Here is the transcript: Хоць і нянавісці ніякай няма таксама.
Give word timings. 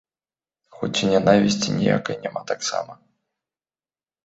Хоць 0.77 1.01
і 1.03 1.09
нянавісці 1.11 1.77
ніякай 1.77 2.19
няма 2.25 2.41
таксама. 2.55 2.93